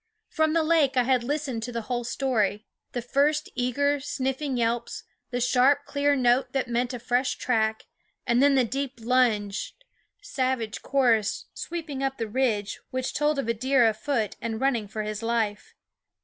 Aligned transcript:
From 0.29 0.53
the 0.53 0.63
lake 0.63 0.97
I 0.97 1.03
had 1.03 1.23
listened 1.23 1.61
to 1.61 1.71
the 1.71 1.83
whole 1.83 2.03
story, 2.03 2.65
the 2.91 3.03
first 3.03 3.49
eager, 3.53 3.99
sniffing 3.99 4.57
yelps, 4.57 5.03
the 5.29 5.39
sharp, 5.39 5.85
clear 5.85 6.15
note 6.15 6.53
that 6.53 6.67
meant 6.67 6.95
a 6.95 6.97
fresh 6.97 7.35
track, 7.35 7.85
and 8.25 8.41
then 8.41 8.55
the 8.55 8.65
deep 8.65 8.93
lunged, 8.99 9.75
savage 10.19 10.73
9 10.79 10.79
SCHOOL 10.79 10.79
OF 10.79 10.79
dfie 10.79 10.79
G/adsome 10.79 10.81
chorus 10.91 11.45
sweeping 11.53 12.03
up 12.03 12.17
the 12.17 12.27
ridge, 12.27 12.79
which 12.89 13.13
told 13.13 13.37
of 13.37 13.47
a 13.47 13.53
deer 13.53 13.87
afoot 13.87 14.35
and 14.41 14.59
running 14.59 14.87
for 14.87 15.03
his 15.03 15.21
life. 15.21 15.75